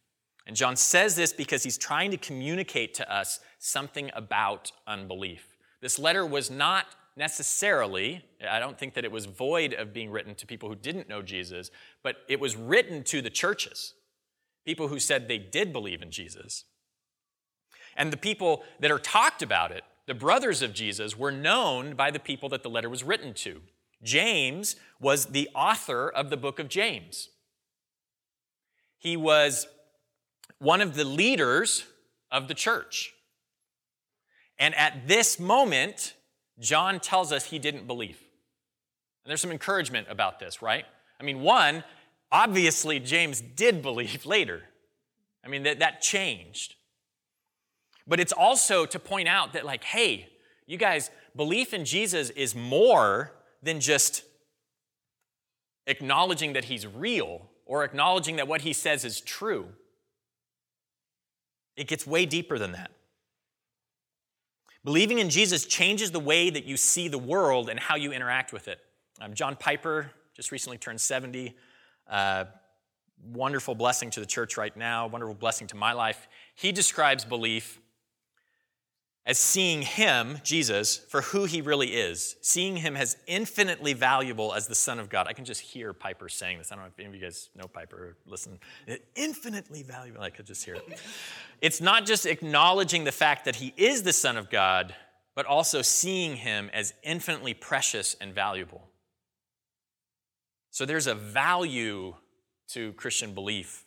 [0.51, 5.57] And John says this because he's trying to communicate to us something about unbelief.
[5.81, 6.87] This letter was not
[7.17, 11.09] necessarily, I don't think that it was void of being written to people who didn't
[11.09, 11.71] know Jesus,
[12.03, 13.95] but it was written to the churches,
[14.67, 16.65] people who said they did believe in Jesus.
[17.97, 22.11] And the people that are talked about it the brothers of Jesus were known by
[22.11, 23.61] the people that the letter was written to.
[24.03, 27.29] James was the author of the book of James.
[28.99, 29.69] He was
[30.59, 31.85] one of the leaders
[32.31, 33.13] of the church.
[34.59, 36.15] And at this moment,
[36.59, 38.19] John tells us he didn't believe.
[39.25, 40.85] And there's some encouragement about this, right?
[41.19, 41.85] I mean, one,
[42.31, 44.63] obviously, James did believe later.
[45.45, 46.75] I mean, that, that changed.
[48.07, 50.29] But it's also to point out that, like, hey,
[50.67, 53.33] you guys, belief in Jesus is more
[53.63, 54.25] than just
[55.87, 59.69] acknowledging that he's real or acknowledging that what he says is true.
[61.77, 62.91] It gets way deeper than that.
[64.85, 68.53] Believing in Jesus changes the way that you see the world and how you interact
[68.53, 68.81] with it.
[69.21, 71.55] Um, John Piper just recently turned 70.
[72.09, 72.47] Uh,
[73.23, 76.29] wonderful blessing to the church right now, wonderful blessing to my life.
[76.55, 77.79] He describes belief
[79.27, 84.67] as seeing him, Jesus, for who he really is, seeing him as infinitely valuable as
[84.67, 85.27] the Son of God.
[85.29, 86.73] I can just hear Piper saying this.
[86.73, 88.59] I don't know if any of you guys know Piper listen.
[89.15, 90.23] Infinitely valuable.
[90.23, 91.01] I could just hear it.
[91.63, 94.95] It's not just acknowledging the fact that he is the Son of God,
[95.35, 98.89] but also seeing him as infinitely precious and valuable.
[100.71, 102.15] So there's a value
[102.69, 103.85] to Christian belief.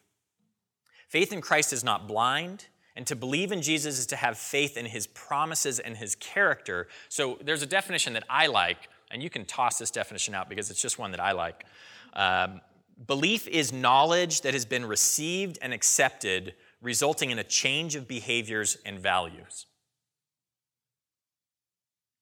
[1.07, 2.67] Faith in Christ is not blind.
[2.95, 6.87] And to believe in Jesus is to have faith in his promises and his character.
[7.09, 8.77] So there's a definition that I like,
[9.09, 11.65] and you can toss this definition out because it's just one that I like.
[12.13, 12.61] Um,
[13.07, 18.77] belief is knowledge that has been received and accepted, resulting in a change of behaviors
[18.85, 19.65] and values.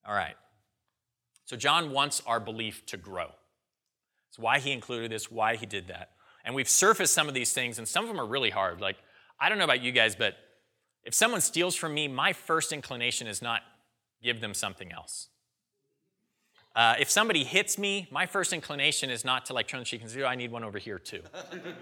[0.08, 0.36] All right.
[1.46, 3.28] So John wants our belief to grow.
[4.30, 6.12] It's why he included this, why he did that.
[6.46, 8.80] And we've surfaced some of these things, and some of them are really hard.
[8.80, 8.96] Like,
[9.38, 10.36] I don't know about you guys, but
[11.04, 13.62] if someone steals from me, my first inclination is not
[14.22, 15.30] give them something else.
[16.76, 20.02] Uh, if somebody hits me, my first inclination is not to like turn the cheek
[20.02, 21.22] and say, oh, I need one over here too.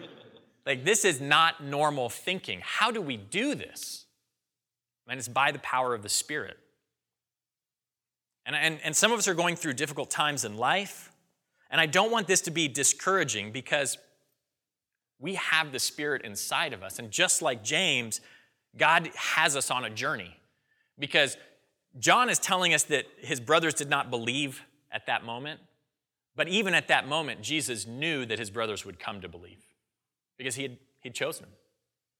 [0.65, 2.59] like, this is not normal thinking.
[2.63, 4.05] How do we do this?
[5.07, 6.57] And it's by the power of the Spirit.
[8.45, 11.11] And, and, and some of us are going through difficult times in life.
[11.69, 13.97] And I don't want this to be discouraging because
[15.19, 16.97] we have the Spirit inside of us.
[16.97, 18.21] And just like James,
[18.77, 20.35] God has us on a journey
[20.97, 21.37] because
[21.97, 25.59] John is telling us that his brothers did not believe at that moment.
[26.35, 29.63] But even at that moment, Jesus knew that his brothers would come to believe
[30.37, 31.51] because he had he'd chosen them.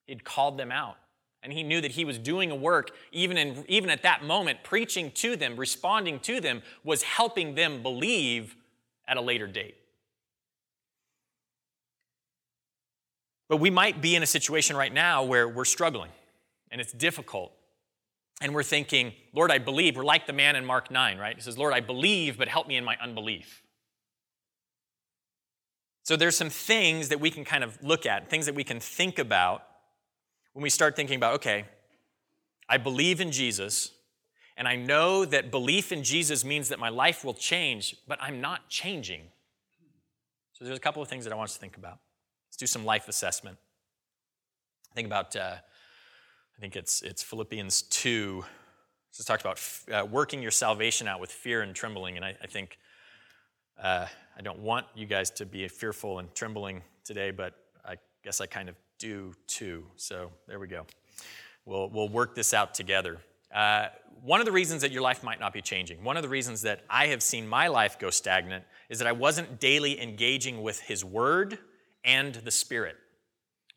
[0.06, 0.98] He'd called them out.
[1.42, 4.62] And he knew that he was doing a work, even, in, even at that moment,
[4.64, 8.58] preaching to them, responding to them, was helping them believe
[9.08, 9.76] at a later date.
[13.48, 16.12] But we might be in a situation right now where we're struggling
[16.72, 17.52] and it's difficult.
[18.42, 19.98] And we're thinking, Lord, I believe.
[19.98, 21.36] We're like the man in Mark 9, right?
[21.36, 23.64] He says, Lord, I believe, but help me in my unbelief.
[26.04, 28.80] So there's some things that we can kind of look at, things that we can
[28.80, 29.64] think about
[30.54, 31.66] when we start thinking about, okay,
[32.68, 33.92] I believe in Jesus,
[34.58, 38.42] and I know that belief in Jesus means that my life will change, but I'm
[38.42, 39.22] not changing.
[40.54, 42.00] So there's a couple of things that I want us to think about.
[42.50, 43.58] Let's do some life assessment.
[44.94, 45.56] Think about uh,
[46.60, 48.44] I think it's, it's Philippians 2.
[49.18, 49.62] This talked about
[49.94, 52.18] uh, working your salvation out with fear and trembling.
[52.18, 52.78] And I, I think
[53.82, 57.54] uh, I don't want you guys to be fearful and trembling today, but
[57.86, 57.96] I
[58.26, 59.86] guess I kind of do too.
[59.96, 60.86] So there we go.
[61.64, 63.20] We'll, we'll work this out together.
[63.56, 63.86] Uh,
[64.22, 66.64] one of the reasons that your life might not be changing, one of the reasons
[66.64, 70.82] that I have seen my life go stagnant, is that I wasn't daily engaging with
[70.82, 71.58] His Word
[72.04, 72.98] and the Spirit.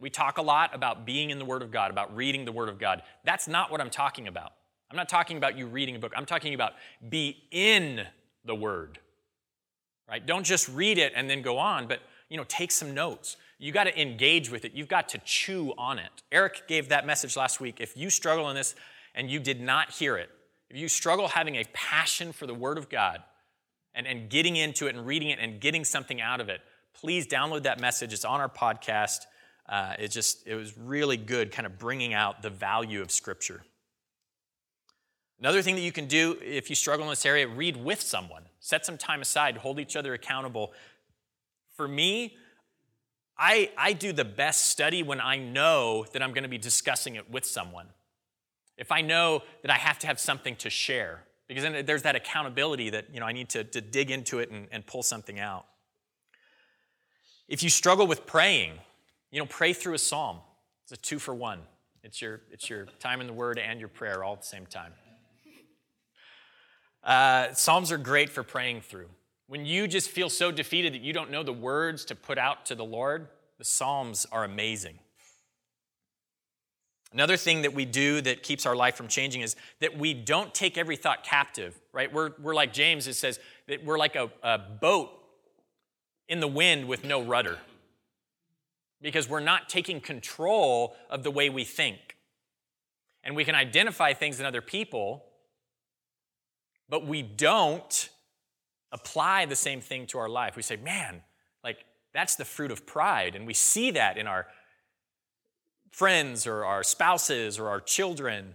[0.03, 2.69] We talk a lot about being in the Word of God, about reading the Word
[2.69, 3.03] of God.
[3.25, 4.53] That's not what I'm talking about.
[4.91, 6.13] I'm not talking about you reading a book.
[6.17, 6.73] I'm talking about
[7.09, 8.05] be in
[8.45, 8.99] the Word.
[10.09, 10.27] Right?
[10.27, 13.37] Don't just read it and then go on, but you know, take some notes.
[13.61, 14.73] You got to engage with it.
[14.73, 16.11] You've got to chew on it.
[16.33, 17.77] Eric gave that message last week.
[17.79, 18.75] If you struggle in this
[19.15, 20.31] and you did not hear it,
[20.69, 23.23] if you struggle having a passion for the Word of God
[23.95, 26.61] and, and getting into it and reading it and getting something out of it,
[26.93, 28.13] please download that message.
[28.13, 29.27] It's on our podcast
[29.69, 33.63] uh, it just it was really good kind of bringing out the value of scripture.
[35.39, 38.45] Another thing that you can do if you struggle in this area read with someone.
[38.61, 40.73] Set some time aside hold each other accountable.
[41.77, 42.37] For me
[43.39, 47.15] i i do the best study when i know that i'm going to be discussing
[47.15, 47.87] it with someone.
[48.77, 52.17] If i know that i have to have something to share because then there's that
[52.17, 55.39] accountability that you know i need to, to dig into it and, and pull something
[55.39, 55.67] out.
[57.49, 58.79] If you struggle with praying
[59.33, 60.39] you know, pray through a psalm.
[60.85, 61.61] It's a two for one.
[62.05, 64.67] It's your, it's your time in the Word and your prayer all at the same
[64.67, 64.93] time.
[67.03, 69.09] Uh, psalms are great for praying through.
[69.49, 72.67] When you just feel so defeated that you don't know the words to put out
[72.67, 73.27] to the Lord,
[73.59, 74.99] the Psalms are amazing.
[77.13, 80.55] Another thing that we do that keeps our life from changing is that we don't
[80.55, 82.13] take every thought captive, right?
[82.13, 85.11] We're, we're like James, it says that we're like a, a boat
[86.29, 87.59] in the wind with no rudder
[89.03, 92.17] because we're not taking control of the way we think.
[93.25, 95.25] And we can identify things in other people,
[96.89, 98.09] but we don't
[98.93, 100.57] apply the same thing to our life.
[100.57, 101.23] We say, man,
[101.65, 101.85] like
[102.15, 103.35] that's the fruit of pride.
[103.35, 104.47] And we see that in our
[105.91, 108.55] friends or our spouses or our children.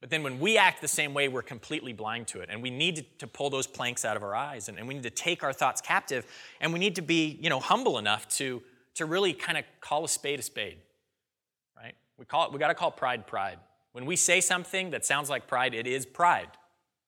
[0.00, 2.48] But then when we act the same way, we're completely blind to it.
[2.50, 4.68] And we need to pull those planks out of our eyes.
[4.68, 6.26] And, we need to take our thoughts captive.
[6.60, 8.62] And we need to be, you know, humble enough to
[8.94, 10.78] to really kind of call a spade a spade,
[11.76, 11.94] right?
[12.18, 13.58] We call it, we got to call pride pride.
[13.92, 16.48] When we say something that sounds like pride, it is pride.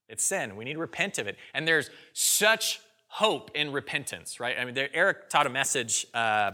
[0.08, 0.56] It's sin.
[0.56, 1.36] We need to repent of it.
[1.52, 4.56] And there's such hope in repentance, right?
[4.58, 6.52] I mean, there, Eric taught a message uh,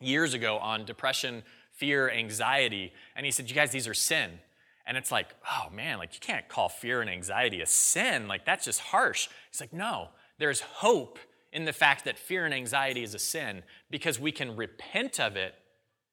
[0.00, 1.42] years ago on depression,
[1.72, 4.40] fear, anxiety, and he said, You guys, these are sin.
[4.86, 8.28] And it's like, oh man, like you can't call fear and anxiety a sin.
[8.28, 9.28] Like that's just harsh.
[9.50, 11.18] He's like, no, there's hope
[11.56, 15.36] in the fact that fear and anxiety is a sin because we can repent of
[15.36, 15.54] it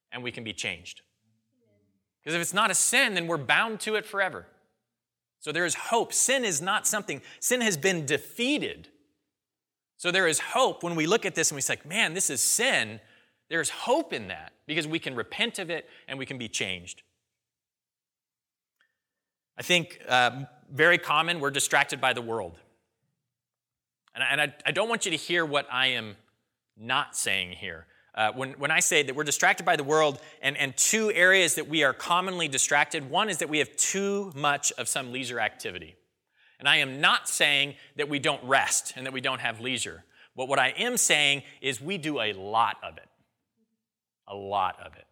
[0.09, 1.01] and we can be changed.
[2.21, 4.47] Because if it's not a sin, then we're bound to it forever.
[5.41, 6.13] So there is hope.
[6.13, 8.87] Sin is not something, sin has been defeated.
[9.97, 12.41] So there is hope when we look at this and we say, man, this is
[12.41, 13.01] sin.
[13.49, 17.03] There's hope in that because we can repent of it and we can be changed.
[19.57, 22.59] I think uh, very common, we're distracted by the world.
[24.15, 26.15] And, I, and I, I, don't want you to hear what I am
[26.77, 27.87] not saying here.
[28.15, 31.55] Uh, when, when I say that we're distracted by the world, and, and two areas
[31.55, 35.39] that we are commonly distracted one is that we have too much of some leisure
[35.39, 35.95] activity.
[36.59, 40.03] And I am not saying that we don't rest and that we don't have leisure.
[40.35, 43.09] But what I am saying is we do a lot of it.
[44.27, 45.05] A lot of it.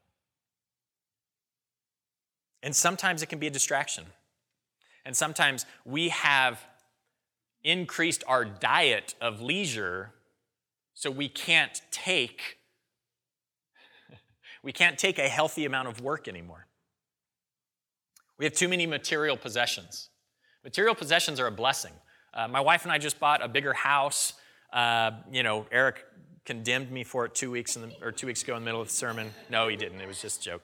[2.63, 4.05] And sometimes it can be a distraction.
[5.05, 6.59] And sometimes we have
[7.63, 10.13] increased our diet of leisure
[10.93, 12.57] so we can't take
[14.63, 16.67] we can't take a healthy amount of work anymore.
[18.37, 20.09] We have too many material possessions.
[20.63, 21.93] Material possessions are a blessing.
[22.33, 24.33] Uh, my wife and I just bought a bigger house.
[24.71, 26.05] Uh, you know, Eric
[26.45, 28.81] condemned me for it two weeks in the, or two weeks ago in the middle
[28.81, 29.31] of the sermon.
[29.49, 30.01] No, he didn't.
[30.01, 30.61] It was just a joke.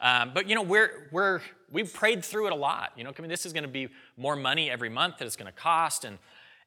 [0.00, 1.40] Um, but you know, we're we're
[1.70, 2.92] we've prayed through it a lot.
[2.96, 5.36] You know, I mean, this is going to be more money every month that it's
[5.36, 6.18] going to cost, and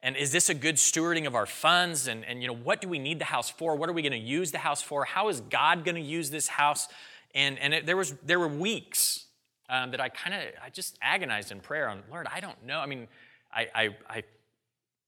[0.03, 2.07] and is this a good stewarding of our funds?
[2.07, 3.75] And and you know, what do we need the house for?
[3.75, 5.05] What are we going to use the house for?
[5.05, 6.87] How is God going to use this house?
[7.33, 9.25] And and it, there was there were weeks
[9.69, 12.27] um, that I kind of I just agonized in prayer on Lord.
[12.33, 12.79] I don't know.
[12.79, 13.07] I mean,
[13.53, 13.95] I I.
[14.09, 14.23] I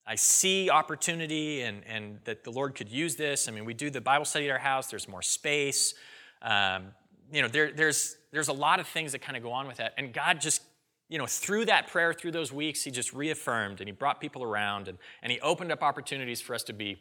[0.06, 3.48] I see opportunity and, and that the Lord could use this.
[3.48, 5.94] I mean, we do the Bible study at our house, there's more space.
[6.42, 6.88] Um,
[7.32, 9.78] you know, there, there's, there's a lot of things that kind of go on with
[9.78, 9.94] that.
[9.96, 10.62] And God just,
[11.08, 14.42] you know, through that prayer, through those weeks, He just reaffirmed and He brought people
[14.42, 16.98] around and, and He opened up opportunities for us to be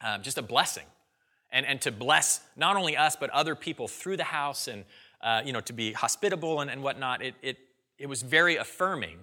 [0.00, 0.86] um, just a blessing
[1.50, 4.84] and, and to bless not only us, but other people through the house and,
[5.20, 7.22] uh, you know, to be hospitable and, and whatnot.
[7.22, 7.58] It, it,
[7.98, 9.18] it was very affirming.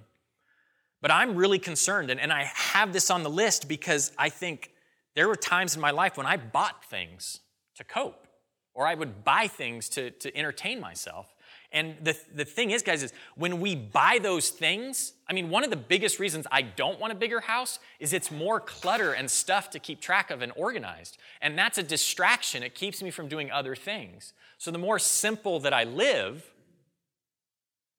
[1.02, 4.72] But I'm really concerned, and, and I have this on the list because I think
[5.16, 7.40] there were times in my life when I bought things
[7.76, 8.28] to cope
[8.80, 11.36] or I would buy things to, to entertain myself.
[11.74, 15.66] And the, the thing is, guys, is when we buy those things, I mean, one
[15.66, 19.30] of the biggest reasons I don't want a bigger house is it's more clutter and
[19.30, 21.18] stuff to keep track of and organized.
[21.42, 22.64] And that's a distraction.
[22.64, 24.32] It keeps me from doing other things.
[24.58, 26.50] So the more simple that I live,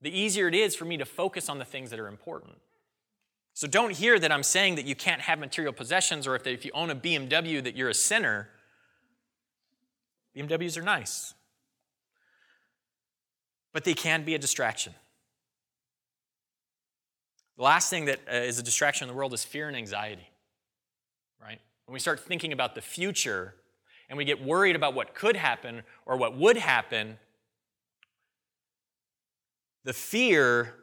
[0.00, 2.56] the easier it is for me to focus on the things that are important.
[3.52, 6.64] So don't hear that I'm saying that you can't have material possessions or if, if
[6.64, 8.48] you own a BMW that you're a sinner.
[10.36, 11.34] BMWs are nice,
[13.72, 14.94] but they can be a distraction.
[17.56, 20.28] The last thing that uh, a distraction in the world is fear and anxiety,
[21.42, 21.60] right?
[21.86, 23.54] When we start thinking about the future
[24.08, 27.18] and we get worried about what could happen or what would happen,
[29.84, 30.74] the fear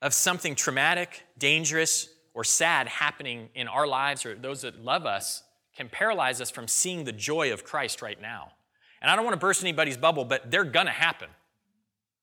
[0.00, 5.42] of something traumatic, dangerous, or sad happening in our lives or those that love us
[5.76, 8.52] can paralyze us from seeing the joy of Christ right now.
[9.00, 11.28] And I don't want to burst anybody's bubble, but they're going to happen.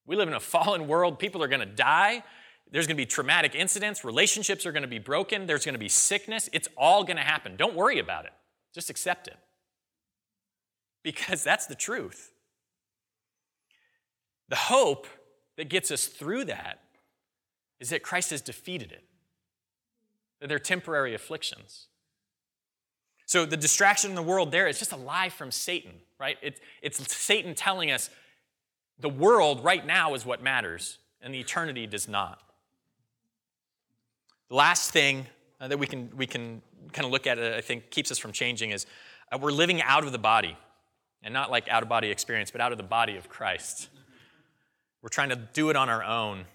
[0.05, 1.19] We live in a fallen world.
[1.19, 2.23] People are going to die.
[2.71, 4.03] There's going to be traumatic incidents.
[4.03, 5.45] Relationships are going to be broken.
[5.45, 6.49] There's going to be sickness.
[6.51, 7.55] It's all going to happen.
[7.55, 8.33] Don't worry about it.
[8.73, 9.37] Just accept it.
[11.03, 12.31] Because that's the truth.
[14.49, 15.07] The hope
[15.57, 16.81] that gets us through that
[17.79, 19.03] is that Christ has defeated it,
[20.39, 21.87] that they're temporary afflictions.
[23.25, 26.37] So the distraction in the world there is just a lie from Satan, right?
[26.41, 28.09] It, it's Satan telling us
[28.99, 32.41] the world right now is what matters, and the eternity does not.
[34.49, 35.27] The last thing
[35.59, 36.61] uh, that we can, we can
[36.93, 38.85] kind of look at, I think, keeps us from changing is
[39.31, 40.57] uh, we're living out of the body.
[41.23, 43.89] And not like out of body experience, but out of the body of Christ.
[45.01, 46.45] We're trying to do it on our own.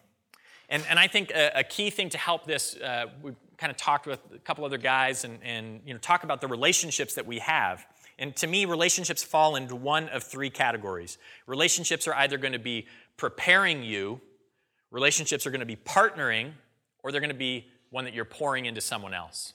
[0.68, 3.76] And, and I think a, a key thing to help this, uh, we kind of
[3.76, 7.26] talked with a couple other guys and, and you know, talk about the relationships that
[7.26, 7.84] we have.
[8.20, 11.16] And to me, relationships fall into one of three categories.
[11.46, 14.20] Relationships are either going to be preparing you,
[14.90, 16.52] relationships are going to be partnering,
[17.02, 19.54] or they're going to be one that you're pouring into someone else.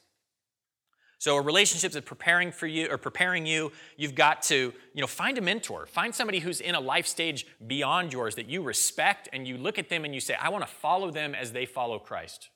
[1.19, 5.07] So a relationship that's preparing for you or preparing you, you've got to, you know,
[5.07, 5.85] find a mentor.
[5.85, 9.79] Find somebody who's in a life stage beyond yours that you respect and you look
[9.79, 12.49] at them and you say, I want to follow them as they follow Christ.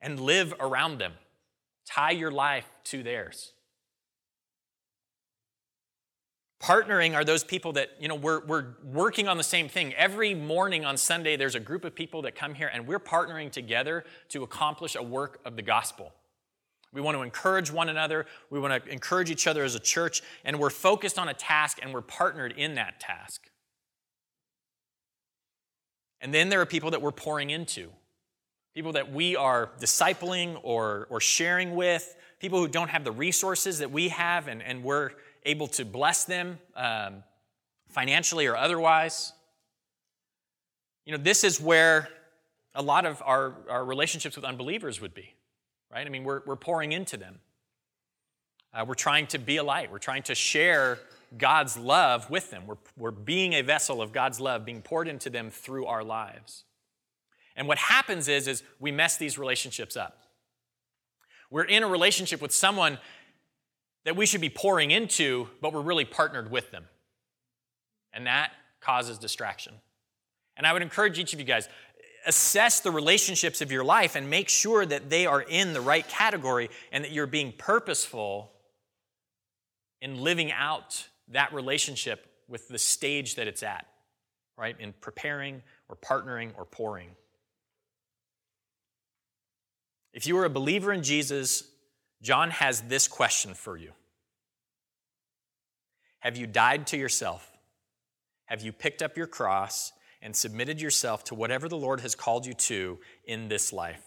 [0.00, 1.12] And live around them.
[1.86, 3.52] Tie your life to theirs.
[6.62, 9.94] Partnering are those people that, you know, we're, we're working on the same thing.
[9.94, 13.50] Every morning on Sunday, there's a group of people that come here and we're partnering
[13.50, 16.12] together to accomplish a work of the gospel.
[16.92, 18.26] We want to encourage one another.
[18.50, 21.78] We want to encourage each other as a church, and we're focused on a task
[21.80, 23.48] and we're partnered in that task.
[26.20, 27.90] And then there are people that we're pouring into,
[28.74, 33.78] people that we are discipling or, or sharing with, people who don't have the resources
[33.78, 35.12] that we have, and, and we're
[35.44, 37.22] able to bless them um,
[37.88, 39.32] financially or otherwise.
[41.04, 42.08] You know, this is where
[42.74, 45.34] a lot of our, our relationships with unbelievers would be
[45.92, 46.06] right?
[46.06, 47.40] I mean, we're, we're pouring into them.
[48.72, 49.90] Uh, we're trying to be a light.
[49.90, 50.98] We're trying to share
[51.36, 52.66] God's love with them.
[52.66, 56.64] We're, we're being a vessel of God's love being poured into them through our lives.
[57.56, 60.18] And what happens is, is we mess these relationships up.
[61.50, 62.98] We're in a relationship with someone
[64.04, 66.84] that we should be pouring into, but we're really partnered with them.
[68.12, 69.74] And that causes distraction.
[70.56, 71.68] And I would encourage each of you guys
[72.26, 76.06] assess the relationships of your life and make sure that they are in the right
[76.06, 78.52] category and that you're being purposeful
[80.02, 83.86] in living out that relationship with the stage that it's at,
[84.58, 84.76] right?
[84.78, 87.08] In preparing or partnering or pouring.
[90.12, 91.69] If you are a believer in Jesus,
[92.22, 93.92] John has this question for you
[96.20, 97.50] Have you died to yourself?
[98.46, 102.46] Have you picked up your cross and submitted yourself to whatever the Lord has called
[102.46, 104.02] you to in this life?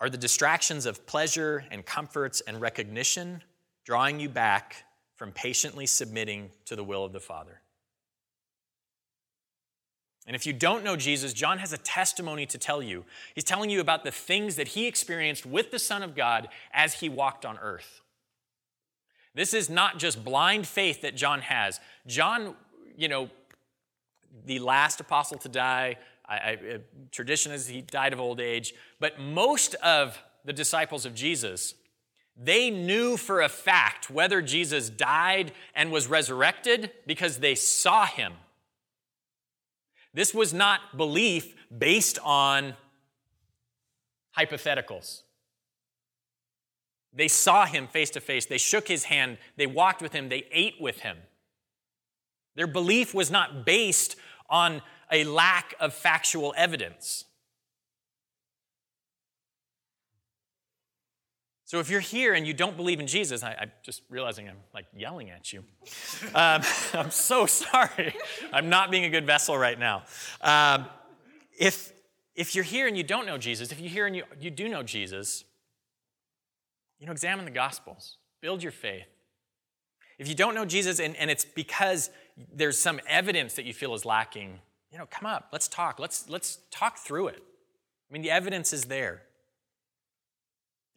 [0.00, 3.42] Are the distractions of pleasure and comforts and recognition
[3.84, 4.84] drawing you back
[5.16, 7.60] from patiently submitting to the will of the Father?
[10.28, 13.04] And if you don't know Jesus, John has a testimony to tell you.
[13.34, 16.94] He's telling you about the things that he experienced with the Son of God as
[16.94, 18.02] he walked on earth.
[19.34, 21.80] This is not just blind faith that John has.
[22.06, 22.54] John
[22.98, 23.30] you know,
[24.44, 25.96] the last apostle to die.
[26.28, 26.78] I, I, uh,
[27.12, 28.74] tradition is he died of old age.
[29.00, 31.74] But most of the disciples of Jesus,
[32.36, 38.34] they knew for a fact whether Jesus died and was resurrected because they saw him.
[40.18, 42.74] This was not belief based on
[44.36, 45.22] hypotheticals.
[47.12, 48.44] They saw him face to face.
[48.44, 49.38] They shook his hand.
[49.56, 50.28] They walked with him.
[50.28, 51.18] They ate with him.
[52.56, 54.16] Their belief was not based
[54.50, 57.24] on a lack of factual evidence.
[61.68, 64.56] So if you're here and you don't believe in Jesus, I, am just realizing I'm
[64.72, 65.62] like yelling at you.
[66.34, 66.62] Um,
[66.94, 68.14] I'm so sorry.
[68.54, 70.04] I'm not being a good vessel right now.
[70.40, 70.86] Um,
[71.58, 71.92] if,
[72.34, 74.66] if you're here and you don't know Jesus, if you're here and you, you do
[74.66, 75.44] know Jesus,
[77.00, 79.04] you know, examine the Gospels, build your faith.
[80.18, 82.08] If you don't know Jesus and, and it's because
[82.50, 84.58] there's some evidence that you feel is lacking,
[84.90, 85.98] you know, come up, let's talk.
[85.98, 87.42] Let's, let's talk through it.
[88.08, 89.20] I mean, the evidence is there.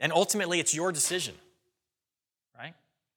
[0.02, 1.36] And ultimately, it's your decision,
[2.58, 2.74] right?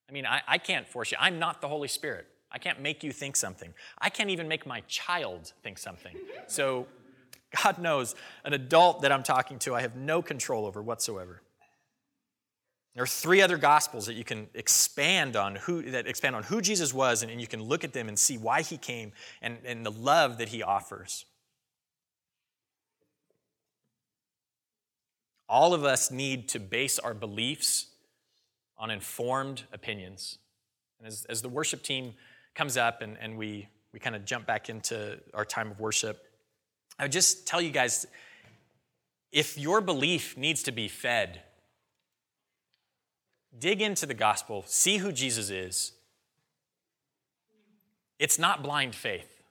[0.08, 1.16] I mean, I, I can't force you.
[1.18, 2.26] I'm not the Holy Spirit.
[2.52, 3.72] I can't make you think something.
[3.98, 6.14] I can't even make my child think something.
[6.46, 6.86] So,
[7.62, 8.14] God knows,
[8.44, 11.40] an adult that I'm talking to, I have no control over whatsoever.
[12.94, 16.60] There are three other gospels that you can expand on who that expand on who
[16.60, 19.12] Jesus was, and, and you can look at them and see why he came
[19.42, 21.24] and, and the love that he offers.
[25.48, 27.86] All of us need to base our beliefs
[28.78, 30.38] on informed opinions.
[30.98, 32.14] And as, as the worship team
[32.54, 36.22] comes up and, and we, we kind of jump back into our time of worship,
[36.98, 38.06] I would just tell you guys
[39.32, 41.42] if your belief needs to be fed,
[43.58, 45.92] dig into the gospel, see who Jesus is.
[48.18, 49.42] It's not blind faith.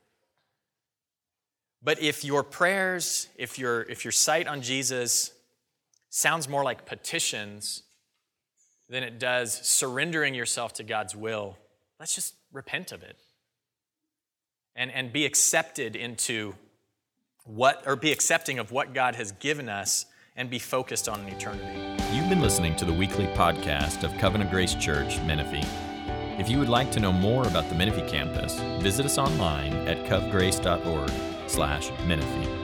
[1.83, 5.33] But if your prayers, if your, if your sight on Jesus
[6.13, 7.81] sounds more like petitions
[8.87, 11.57] than it does surrendering yourself to God's will,
[11.99, 13.17] let's just repent of it
[14.75, 16.53] and, and be accepted into
[17.45, 20.05] what, or be accepting of what God has given us
[20.35, 22.03] and be focused on an eternity.
[22.15, 25.67] You've been listening to the weekly podcast of Covenant Grace Church, Menifee.
[26.39, 29.97] If you would like to know more about the Menifee campus, visit us online at
[30.05, 31.11] covgrace.org
[31.47, 32.62] slash Menifee.